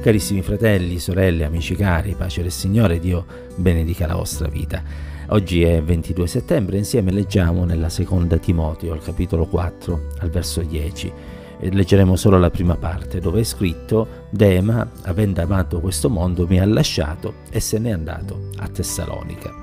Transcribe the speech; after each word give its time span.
Carissimi 0.00 0.40
fratelli, 0.40 0.98
sorelle, 0.98 1.44
amici 1.44 1.76
cari, 1.76 2.14
pace 2.14 2.40
del 2.40 2.50
Signore, 2.50 2.98
Dio 2.98 3.26
benedica 3.56 4.06
la 4.06 4.14
vostra 4.14 4.48
vita. 4.48 4.82
Oggi 5.26 5.62
è 5.62 5.82
22 5.82 6.26
settembre, 6.26 6.78
insieme 6.78 7.12
leggiamo 7.12 7.66
nella 7.66 7.90
seconda 7.90 8.38
Timoteo, 8.38 8.94
al 8.94 9.02
capitolo 9.02 9.44
4, 9.44 10.06
al 10.20 10.30
verso 10.30 10.62
10. 10.62 11.12
E 11.60 11.70
leggeremo 11.70 12.16
solo 12.16 12.38
la 12.38 12.48
prima 12.48 12.76
parte, 12.76 13.20
dove 13.20 13.40
è 13.40 13.44
scritto: 13.44 14.24
Dema, 14.30 14.90
avendo 15.02 15.42
amato 15.42 15.80
questo 15.80 16.08
mondo, 16.08 16.46
mi 16.46 16.58
ha 16.58 16.64
lasciato 16.64 17.34
e 17.50 17.60
se 17.60 17.78
n'è 17.78 17.90
andato 17.90 18.48
a 18.56 18.68
Tessalonica. 18.68 19.54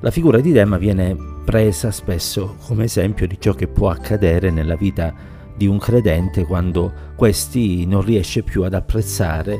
La 0.00 0.10
figura 0.10 0.40
di 0.40 0.50
Dema 0.50 0.78
viene 0.78 1.14
presa 1.44 1.90
spesso 1.90 2.56
come 2.66 2.84
esempio 2.84 3.26
di 3.26 3.36
ciò 3.38 3.52
che 3.52 3.68
può 3.68 3.90
accadere 3.90 4.50
nella 4.50 4.76
vita 4.76 5.36
di 5.58 5.66
un 5.66 5.78
credente 5.78 6.44
quando 6.44 6.90
questi 7.16 7.84
non 7.84 8.00
riesce 8.02 8.42
più 8.42 8.62
ad 8.62 8.74
apprezzare 8.74 9.58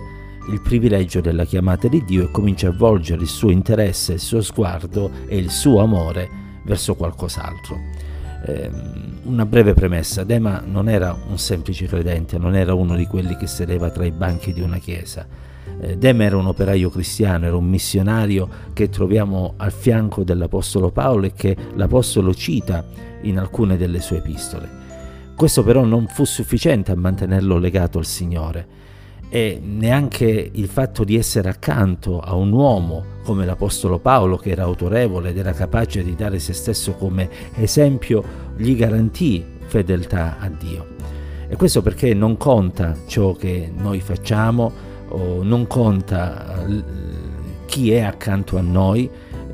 il 0.49 0.63
privilegio 0.63 1.21
della 1.21 1.45
chiamata 1.45 1.89
di 1.89 2.05
Dio 2.05 2.23
e 2.25 2.31
comincia 2.31 2.69
a 2.69 2.75
volgere 2.75 3.21
il 3.23 3.29
suo 3.29 3.51
interesse, 3.51 4.15
il 4.15 4.21
suo 4.21 4.41
sguardo 4.41 5.11
e 5.27 5.37
il 5.37 5.51
suo 5.51 5.81
amore 5.81 6.31
verso 6.63 6.95
qualcos'altro. 6.95 7.79
Eh, 8.47 8.71
una 9.25 9.45
breve 9.45 9.75
premessa, 9.75 10.23
Dema 10.23 10.63
non 10.65 10.89
era 10.89 11.15
un 11.29 11.37
semplice 11.37 11.87
credente, 11.87 12.39
non 12.39 12.55
era 12.55 12.73
uno 12.73 12.95
di 12.95 13.07
quelli 13.07 13.37
che 13.37 13.49
sedeva 13.49 13.91
tra 13.91 14.05
i 14.05 14.13
banchi 14.13 14.53
di 14.53 14.61
una 14.61 14.79
chiesa. 14.79 15.27
Eh, 15.81 15.99
Dema 15.99 16.25
era 16.25 16.37
un 16.37 16.47
operaio 16.47 16.89
cristiano, 16.91 17.47
era 17.47 17.57
un 17.57 17.69
missionario 17.69 18.49
che 18.73 18.89
troviamo 18.89 19.55
al 19.57 19.73
fianco 19.73 20.23
dell'Apostolo 20.23 20.91
Paolo 20.91 21.27
e 21.27 21.33
che 21.35 21.57
l'Apostolo 21.75 22.33
cita 22.33 22.85
in 23.23 23.39
alcune 23.39 23.77
delle 23.77 24.01
sue 24.01 24.19
epistole. 24.19 24.87
Questo 25.39 25.63
però 25.63 25.85
non 25.85 26.09
fu 26.09 26.25
sufficiente 26.25 26.91
a 26.91 26.97
mantenerlo 26.97 27.59
legato 27.59 27.99
al 27.99 28.05
Signore 28.05 28.67
e 29.29 29.61
neanche 29.63 30.51
il 30.53 30.67
fatto 30.67 31.05
di 31.05 31.17
essere 31.17 31.49
accanto 31.49 32.19
a 32.19 32.35
un 32.35 32.51
uomo 32.51 33.05
come 33.23 33.47
l'Apostolo 33.47 34.01
Paolo 34.01 34.37
che 34.37 34.51
era 34.51 34.65
autorevole 34.65 35.29
ed 35.29 35.39
era 35.39 35.53
capace 35.53 36.03
di 36.03 36.17
dare 36.17 36.41
se 36.41 36.53
stesso 36.53 36.95
come 36.95 37.31
esempio 37.55 38.25
gli 38.57 38.75
garantì 38.75 39.45
fedeltà 39.65 40.39
a 40.41 40.49
Dio. 40.49 40.97
E 41.47 41.55
questo 41.55 41.83
perché 41.83 42.15
non 42.15 42.37
conta 42.37 42.97
ciò 43.07 43.33
che 43.35 43.71
noi 43.73 44.01
facciamo 44.01 44.73
non 45.43 45.69
conta 45.69 46.67
chi 47.67 47.93
è 47.93 48.01
accanto 48.01 48.59
a 48.59 48.61
noi 48.61 49.09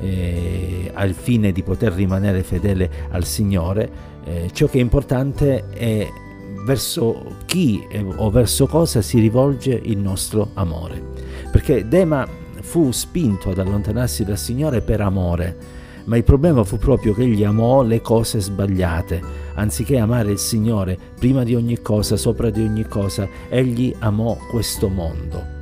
eh, 0.05 0.91
al 0.93 1.13
fine 1.13 1.51
di 1.51 1.63
poter 1.63 1.93
rimanere 1.93 2.43
fedele 2.43 2.89
al 3.09 3.25
Signore, 3.25 3.89
eh, 4.25 4.49
ciò 4.51 4.67
che 4.67 4.77
è 4.77 4.81
importante 4.81 5.69
è 5.69 6.07
verso 6.65 7.37
chi 7.45 7.85
o 8.15 8.29
verso 8.29 8.65
cosa 8.67 9.01
si 9.01 9.19
rivolge 9.19 9.79
il 9.83 9.97
nostro 9.97 10.49
amore. 10.53 11.01
Perché 11.51 11.87
Dema 11.87 12.27
fu 12.61 12.91
spinto 12.91 13.51
ad 13.51 13.59
allontanarsi 13.59 14.23
dal 14.23 14.37
Signore 14.37 14.81
per 14.81 15.01
amore, 15.01 15.83
ma 16.05 16.17
il 16.17 16.23
problema 16.23 16.63
fu 16.63 16.77
proprio 16.77 17.13
che 17.13 17.23
egli 17.23 17.43
amò 17.43 17.83
le 17.83 18.01
cose 18.01 18.39
sbagliate. 18.39 19.43
Anziché 19.55 19.97
amare 19.97 20.31
il 20.31 20.39
Signore 20.39 20.97
prima 21.17 21.43
di 21.43 21.55
ogni 21.55 21.81
cosa, 21.81 22.17
sopra 22.17 22.49
di 22.49 22.61
ogni 22.61 22.87
cosa, 22.87 23.27
egli 23.49 23.93
amò 23.99 24.37
questo 24.49 24.89
mondo. 24.89 25.54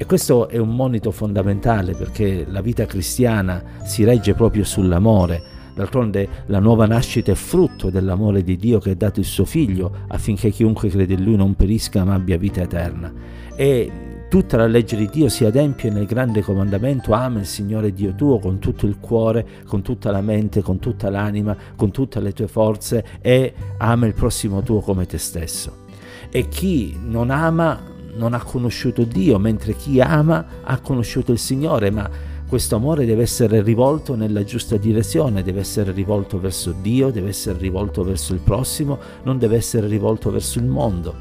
E 0.00 0.06
questo 0.06 0.48
è 0.48 0.56
un 0.56 0.74
monito 0.74 1.10
fondamentale 1.10 1.92
perché 1.92 2.46
la 2.48 2.62
vita 2.62 2.86
cristiana 2.86 3.62
si 3.84 4.02
regge 4.02 4.32
proprio 4.32 4.64
sull'amore 4.64 5.58
D'altronde 5.74 6.28
la 6.46 6.58
nuova 6.58 6.86
nascita 6.86 7.32
è 7.32 7.34
frutto 7.34 7.90
dell'amore 7.90 8.42
di 8.42 8.56
Dio 8.56 8.78
che 8.78 8.92
ha 8.92 8.94
dato 8.94 9.20
il 9.20 9.26
suo 9.26 9.44
figlio 9.44 10.04
affinché 10.08 10.48
chiunque 10.48 10.88
crede 10.88 11.12
in 11.12 11.22
lui 11.22 11.36
non 11.36 11.54
perisca 11.54 12.02
ma 12.02 12.14
abbia 12.14 12.38
vita 12.38 12.62
eterna. 12.62 13.12
E 13.54 13.90
tutta 14.30 14.56
la 14.56 14.66
legge 14.66 14.96
di 14.96 15.08
Dio 15.10 15.28
si 15.28 15.44
adempie 15.44 15.90
nel 15.90 16.06
grande 16.06 16.40
comandamento 16.40 17.12
ama 17.12 17.40
il 17.40 17.46
Signore 17.46 17.92
Dio 17.92 18.14
tuo 18.14 18.38
con 18.38 18.58
tutto 18.58 18.86
il 18.86 18.98
cuore, 18.98 19.46
con 19.66 19.82
tutta 19.82 20.10
la 20.10 20.22
mente, 20.22 20.62
con 20.62 20.78
tutta 20.78 21.10
l'anima, 21.10 21.54
con 21.76 21.90
tutte 21.90 22.20
le 22.20 22.32
tue 22.32 22.48
forze 22.48 23.04
e 23.20 23.52
ama 23.76 24.06
il 24.06 24.14
prossimo 24.14 24.62
tuo 24.62 24.80
come 24.80 25.04
te 25.04 25.18
stesso. 25.18 25.88
E 26.30 26.48
chi 26.48 26.96
non 27.02 27.30
ama 27.30 27.89
non 28.20 28.34
ha 28.34 28.42
conosciuto 28.42 29.04
Dio, 29.04 29.38
mentre 29.38 29.74
chi 29.74 29.98
ama 29.98 30.44
ha 30.62 30.78
conosciuto 30.80 31.32
il 31.32 31.38
Signore, 31.38 31.90
ma 31.90 32.08
questo 32.46 32.76
amore 32.76 33.06
deve 33.06 33.22
essere 33.22 33.62
rivolto 33.62 34.14
nella 34.14 34.44
giusta 34.44 34.76
direzione, 34.76 35.42
deve 35.42 35.60
essere 35.60 35.90
rivolto 35.92 36.38
verso 36.38 36.74
Dio, 36.82 37.10
deve 37.10 37.30
essere 37.30 37.58
rivolto 37.58 38.04
verso 38.04 38.34
il 38.34 38.40
prossimo, 38.40 38.98
non 39.22 39.38
deve 39.38 39.56
essere 39.56 39.86
rivolto 39.86 40.30
verso 40.30 40.58
il 40.58 40.66
mondo, 40.66 41.14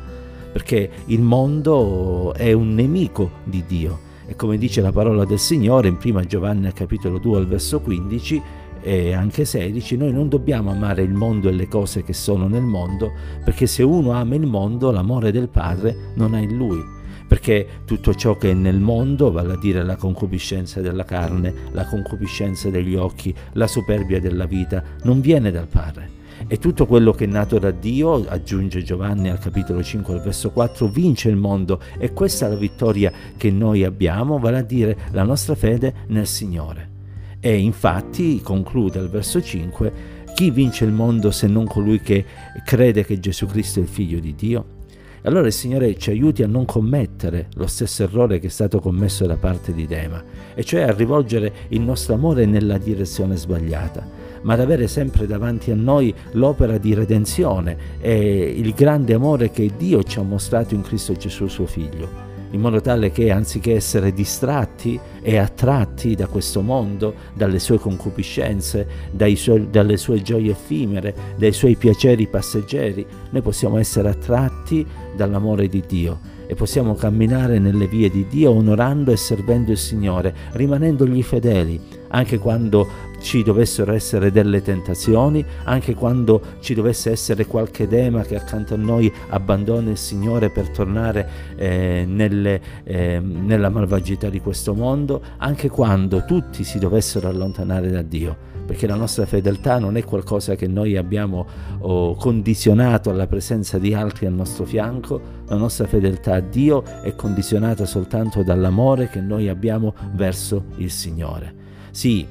perché 0.52 0.90
il 1.06 1.22
mondo 1.22 2.34
è 2.34 2.52
un 2.52 2.74
nemico 2.74 3.32
di 3.46 3.64
Dio. 3.66 4.08
E 4.26 4.36
come 4.36 4.58
dice 4.58 4.82
la 4.82 4.92
parola 4.92 5.24
del 5.24 5.40
Signore 5.40 5.88
in 5.88 5.98
1 6.04 6.26
Giovanni 6.26 6.72
capitolo 6.74 7.18
2 7.18 7.38
al 7.38 7.48
verso 7.48 7.80
15 7.80 8.42
e 8.82 9.14
anche 9.14 9.46
16, 9.46 9.98
noi 9.98 10.12
non 10.12 10.30
dobbiamo 10.30 10.72
amare 10.72 11.02
il 11.02 11.14
mondo 11.14 11.50
e 11.50 11.54
le 11.54 11.68
cose 11.68 12.04
che 12.04 12.14
sono 12.14 12.48
nel 12.48 12.64
mondo, 12.64 13.12
perché 13.44 13.68
se 13.68 13.84
uno 13.84 14.12
ama 14.12 14.36
il 14.36 14.46
mondo, 14.46 14.92
l'amore 14.92 15.32
del 15.32 15.50
Padre 15.50 16.14
non 16.16 16.34
ha 16.34 16.40
in 16.40 16.56
lui 16.56 16.98
perché 17.30 17.84
tutto 17.86 18.16
ciò 18.16 18.38
che 18.38 18.50
è 18.50 18.54
nel 18.56 18.80
mondo, 18.80 19.32
vale 19.32 19.54
a 19.54 19.58
dire 19.58 19.84
la 19.84 19.96
concupiscenza 19.96 20.82
della 20.82 21.06
carne, 21.06 21.54
la 21.74 21.86
concupiscenza 21.86 22.72
degli 22.72 22.96
occhi, 22.96 23.32
la 23.54 23.68
superbia 23.68 24.20
della 24.20 24.46
vita, 24.46 24.84
non 25.04 25.22
viene 25.22 25.52
dal 25.52 25.68
Padre. 25.68 26.18
E 26.48 26.58
tutto 26.58 26.88
quello 26.88 27.12
che 27.12 27.26
è 27.26 27.28
nato 27.28 27.60
da 27.60 27.70
Dio, 27.70 28.26
aggiunge 28.28 28.82
Giovanni 28.82 29.30
al 29.30 29.38
capitolo 29.38 29.84
5 29.84 30.16
al 30.16 30.22
verso 30.22 30.50
4, 30.50 30.88
vince 30.88 31.30
il 31.30 31.36
mondo 31.36 31.80
e 32.00 32.14
questa 32.14 32.48
è 32.48 32.50
la 32.50 32.56
vittoria 32.56 33.12
che 33.38 33.52
noi 33.52 33.84
abbiamo, 33.84 34.40
vale 34.40 34.58
a 34.58 34.64
dire 34.64 34.98
la 35.12 35.24
nostra 35.24 35.54
fede 35.54 35.94
nel 36.08 36.26
Signore. 36.26 36.99
E 37.42 37.58
infatti, 37.58 38.42
conclude 38.42 39.00
al 39.00 39.10
verso 39.10 39.42
5, 39.42 40.18
chi 40.36 40.52
vince 40.52 40.84
il 40.84 40.92
mondo 40.92 41.32
se 41.32 41.48
non 41.48 41.66
colui 41.66 42.02
che 42.02 42.26
crede 42.66 43.06
che 43.06 43.20
Gesù 43.20 43.46
Cristo 43.46 43.80
è 43.80 43.84
il 43.84 43.88
figlio 43.88 44.20
di 44.20 44.36
Dio? 44.36 44.78
Allora 45.24 45.48
il 45.48 45.54
Signore 45.54 45.98
ci 45.98 46.10
aiuti 46.10 46.44
a 46.44 46.48
non 46.48 46.66
commettere 46.66 47.48
lo 47.56 47.68
stesso 47.68 48.04
errore 48.04 48.40
che 48.40 48.48
è 48.48 48.50
stato 48.50 48.80
commesso 48.80 49.26
da 49.26 49.36
parte 49.36 49.74
di 49.74 49.86
Dema, 49.86 50.22
e 50.54 50.64
cioè 50.64 50.82
a 50.82 50.94
rivolgere 50.94 51.52
il 51.70 51.82
nostro 51.82 52.14
amore 52.14 52.46
nella 52.46 52.78
direzione 52.78 53.38
sbagliata, 53.38 54.06
ma 54.42 54.54
ad 54.54 54.60
avere 54.60 54.88
sempre 54.88 55.26
davanti 55.26 55.72
a 55.72 55.76
noi 55.76 56.14
l'opera 56.34 56.78
di 56.78 56.94
redenzione 56.94 57.78
e 58.00 58.54
il 58.56 58.74
grande 58.74 59.14
amore 59.14 59.52
che 59.52 59.72
Dio 59.78 60.04
ci 60.04 60.20
ha 60.20 60.24
mostrato 60.24 60.74
in 60.74 60.82
Cristo 60.82 61.14
Gesù 61.14 61.48
suo 61.48 61.66
Figlio 61.66 62.29
in 62.52 62.62
modo 62.62 62.82
tale 62.82 63.12
che 63.12 63.32
anziché 63.32 63.76
essere 63.76 64.14
distratti 64.14 65.00
e 65.22 65.38
attratti 65.38 66.16
da 66.16 66.28
questo 66.28 66.62
mondo, 66.62 67.14
dalle 67.34 67.60
sue 67.60 67.78
concupiscenze, 67.78 68.88
suoi, 69.36 69.70
dalle 69.70 69.98
sue 69.98 70.22
gioie 70.22 70.52
effimere, 70.52 71.14
dai 71.38 71.54
suoi 71.54 71.76
piaceri 71.76 72.28
passeggeri, 72.28 73.06
noi 73.30 73.42
possiamo 73.42 73.78
essere 73.78 74.10
attratti 74.10 74.86
dall'amore 75.16 75.68
di 75.68 75.84
Dio 75.86 76.20
e 76.48 76.56
possiamo 76.56 76.96
camminare 76.96 77.60
nelle 77.60 77.88
vie 77.88 78.10
di 78.10 78.26
Dio 78.28 78.52
onorando 78.52 79.12
e 79.12 79.18
servendo 79.18 79.72
il 79.72 79.78
Signore, 79.78 80.34
rimanendogli 80.54 81.22
fedeli, 81.22 81.99
anche 82.10 82.38
quando 82.38 83.08
ci 83.20 83.44
dovessero 83.44 83.92
essere 83.94 84.32
delle 84.32 84.62
tentazioni, 84.62 85.44
anche 85.64 85.94
quando 85.94 86.42
ci 86.60 86.74
dovesse 86.74 87.12
essere 87.12 87.46
qualche 87.46 87.88
dema 87.88 88.22
che 88.22 88.36
accanto 88.36 88.74
a 88.74 88.78
noi 88.78 89.12
abbandona 89.30 89.90
il 89.90 89.98
Signore 89.98 90.50
per 90.50 90.70
tornare 90.70 91.30
eh, 91.56 92.06
nelle, 92.08 92.62
eh, 92.84 93.20
nella 93.20 93.70
malvagità 93.70 94.30
di 94.30 94.40
questo 94.40 94.74
mondo, 94.74 95.22
anche 95.38 95.70
quando 95.70 96.24
tutti 96.26 96.64
si 96.64 96.80
dovessero 96.80 97.28
allontanare 97.28 97.90
da 97.90 98.02
Dio 98.02 98.48
perché 98.70 98.86
la 98.86 98.94
nostra 98.94 99.26
fedeltà 99.26 99.80
non 99.80 99.98
è 99.98 100.04
qualcosa 100.04 100.54
che 100.54 100.68
noi 100.68 100.96
abbiamo 100.96 101.48
oh, 101.80 102.14
condizionato 102.14 103.10
alla 103.10 103.26
presenza 103.26 103.80
di 103.80 103.96
altri 103.96 104.28
al 104.28 104.34
nostro 104.34 104.64
fianco, 104.64 105.20
la 105.48 105.56
nostra 105.56 105.88
fedeltà 105.88 106.36
a 106.36 106.40
Dio 106.40 106.84
è 107.02 107.16
condizionata 107.16 107.88
soltanto 107.88 108.44
dall'amore 108.44 109.10
che 109.10 109.22
noi 109.22 109.50
abbiamo 109.50 109.96
verso 110.14 110.66
il 110.76 110.92
Signore. 110.92 111.60
Sì, 111.92 112.26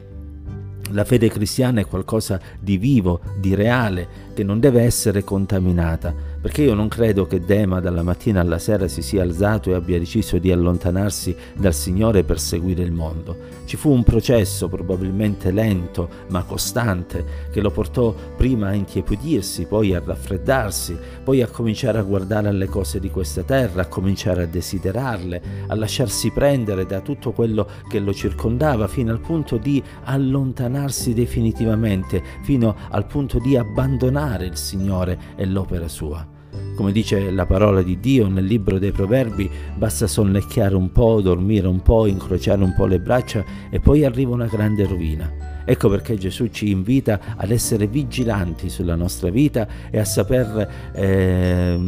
la 0.90 1.04
fede 1.04 1.28
cristiana 1.28 1.80
è 1.80 1.86
qualcosa 1.86 2.40
di 2.58 2.78
vivo, 2.78 3.20
di 3.38 3.54
reale, 3.54 4.08
che 4.34 4.42
non 4.42 4.60
deve 4.60 4.82
essere 4.82 5.22
contaminata, 5.24 6.14
perché 6.40 6.62
io 6.62 6.74
non 6.74 6.88
credo 6.88 7.26
che 7.26 7.40
Dema 7.40 7.80
dalla 7.80 8.02
mattina 8.02 8.40
alla 8.40 8.58
sera 8.58 8.86
si 8.88 9.02
sia 9.02 9.22
alzato 9.22 9.70
e 9.70 9.74
abbia 9.74 9.98
deciso 9.98 10.38
di 10.38 10.52
allontanarsi 10.52 11.34
dal 11.54 11.74
Signore 11.74 12.22
per 12.22 12.38
seguire 12.38 12.82
il 12.82 12.92
mondo. 12.92 13.36
Ci 13.64 13.76
fu 13.76 13.90
un 13.90 14.02
processo 14.02 14.68
probabilmente 14.68 15.50
lento 15.50 16.08
ma 16.28 16.42
costante 16.44 17.48
che 17.50 17.60
lo 17.60 17.70
portò 17.70 18.14
prima 18.36 18.68
a 18.68 18.74
intiepidirsi, 18.74 19.66
poi 19.66 19.94
a 19.94 20.02
raffreddarsi, 20.04 20.96
poi 21.24 21.42
a 21.42 21.48
cominciare 21.48 21.98
a 21.98 22.02
guardare 22.02 22.48
alle 22.48 22.66
cose 22.66 23.00
di 23.00 23.10
questa 23.10 23.42
terra, 23.42 23.82
a 23.82 23.86
cominciare 23.86 24.44
a 24.44 24.46
desiderarle, 24.46 25.42
a 25.66 25.74
lasciarsi 25.74 26.30
prendere 26.30 26.86
da 26.86 27.00
tutto 27.00 27.32
quello 27.32 27.68
che 27.88 27.98
lo 27.98 28.14
circondava 28.14 28.86
fino 28.86 29.12
al 29.12 29.20
punto 29.20 29.56
di 29.56 29.82
allontanarsi 30.04 31.14
definitivamente, 31.14 32.22
fino 32.42 32.76
al 32.90 33.06
punto 33.06 33.38
di 33.38 33.56
abbandonare 33.56 34.46
il 34.46 34.56
Signore 34.56 35.18
e 35.36 35.44
l'opera 35.44 35.88
sua. 35.88 36.37
Come 36.78 36.92
dice 36.92 37.32
la 37.32 37.44
parola 37.44 37.82
di 37.82 37.98
Dio 37.98 38.28
nel 38.28 38.44
libro 38.44 38.78
dei 38.78 38.92
Proverbi, 38.92 39.50
basta 39.74 40.06
sonnecchiare 40.06 40.76
un 40.76 40.92
po', 40.92 41.20
dormire 41.20 41.66
un 41.66 41.82
po', 41.82 42.06
incrociare 42.06 42.62
un 42.62 42.72
po' 42.72 42.86
le 42.86 43.00
braccia 43.00 43.44
e 43.68 43.80
poi 43.80 44.04
arriva 44.04 44.34
una 44.34 44.46
grande 44.46 44.86
rovina. 44.86 45.28
Ecco 45.64 45.88
perché 45.88 46.16
Gesù 46.16 46.46
ci 46.46 46.70
invita 46.70 47.34
ad 47.36 47.50
essere 47.50 47.88
vigilanti 47.88 48.68
sulla 48.68 48.94
nostra 48.94 49.28
vita 49.28 49.66
e 49.90 49.98
a 49.98 50.04
saper 50.04 50.92
eh, 50.92 51.80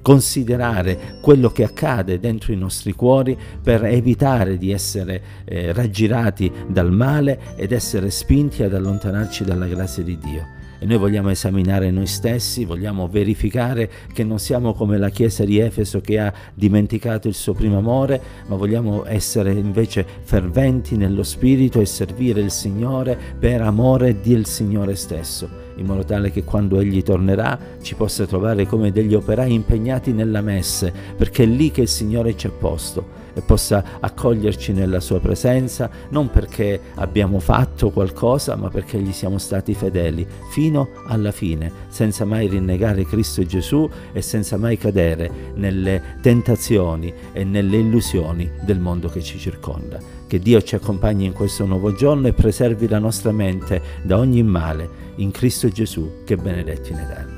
considerare 0.00 1.18
quello 1.20 1.50
che 1.50 1.64
accade 1.64 2.18
dentro 2.18 2.50
i 2.54 2.56
nostri 2.56 2.92
cuori 2.92 3.36
per 3.62 3.84
evitare 3.84 4.56
di 4.56 4.72
essere 4.72 5.22
eh, 5.44 5.74
raggirati 5.74 6.50
dal 6.68 6.90
male 6.90 7.54
ed 7.54 7.72
essere 7.72 8.08
spinti 8.08 8.62
ad 8.62 8.72
allontanarci 8.72 9.44
dalla 9.44 9.66
grazia 9.66 10.02
di 10.02 10.16
Dio. 10.16 10.57
E 10.78 10.86
noi 10.86 10.98
vogliamo 10.98 11.30
esaminare 11.30 11.90
noi 11.90 12.06
stessi, 12.06 12.64
vogliamo 12.64 13.08
verificare 13.08 13.90
che 14.12 14.24
non 14.24 14.38
siamo 14.38 14.74
come 14.74 14.96
la 14.96 15.10
chiesa 15.10 15.44
di 15.44 15.58
Efeso 15.58 16.00
che 16.00 16.18
ha 16.18 16.32
dimenticato 16.54 17.28
il 17.28 17.34
suo 17.34 17.52
primo 17.52 17.78
amore, 17.78 18.20
ma 18.46 18.56
vogliamo 18.56 19.04
essere 19.06 19.52
invece 19.52 20.06
ferventi 20.22 20.96
nello 20.96 21.22
spirito 21.22 21.80
e 21.80 21.86
servire 21.86 22.40
il 22.40 22.50
Signore 22.50 23.18
per 23.38 23.60
amore 23.62 24.20
del 24.20 24.46
Signore 24.46 24.94
stesso 24.94 25.67
in 25.78 25.86
modo 25.86 26.04
tale 26.04 26.30
che 26.30 26.44
quando 26.44 26.80
Egli 26.80 27.02
tornerà 27.02 27.58
ci 27.80 27.94
possa 27.94 28.26
trovare 28.26 28.66
come 28.66 28.92
degli 28.92 29.14
operai 29.14 29.52
impegnati 29.52 30.12
nella 30.12 30.40
messe, 30.40 30.92
perché 31.16 31.44
è 31.44 31.46
lì 31.46 31.70
che 31.70 31.82
il 31.82 31.88
Signore 31.88 32.36
ci 32.36 32.46
ha 32.46 32.50
posto 32.50 33.26
e 33.34 33.40
possa 33.40 33.84
accoglierci 34.00 34.72
nella 34.72 35.00
sua 35.00 35.20
presenza, 35.20 35.88
non 36.10 36.28
perché 36.30 36.80
abbiamo 36.96 37.38
fatto 37.38 37.90
qualcosa, 37.90 38.56
ma 38.56 38.68
perché 38.68 38.98
gli 38.98 39.12
siamo 39.12 39.38
stati 39.38 39.74
fedeli 39.74 40.26
fino 40.50 40.90
alla 41.06 41.30
fine, 41.30 41.70
senza 41.88 42.24
mai 42.24 42.48
rinnegare 42.48 43.04
Cristo 43.04 43.44
Gesù 43.44 43.88
e 44.12 44.22
senza 44.22 44.56
mai 44.56 44.76
cadere 44.76 45.30
nelle 45.54 46.16
tentazioni 46.20 47.12
e 47.32 47.44
nelle 47.44 47.76
illusioni 47.76 48.50
del 48.62 48.80
mondo 48.80 49.08
che 49.08 49.22
ci 49.22 49.38
circonda. 49.38 50.17
Che 50.28 50.38
Dio 50.38 50.60
ci 50.60 50.74
accompagni 50.74 51.24
in 51.24 51.32
questo 51.32 51.64
nuovo 51.64 51.94
giorno 51.94 52.26
e 52.26 52.34
preservi 52.34 52.86
la 52.86 52.98
nostra 52.98 53.32
mente 53.32 53.80
da 54.02 54.18
ogni 54.18 54.42
male, 54.42 54.86
in 55.16 55.30
Cristo 55.30 55.70
Gesù 55.70 56.22
che 56.26 56.36
benedetti 56.36 56.92
in 56.92 56.98
eterno. 56.98 57.37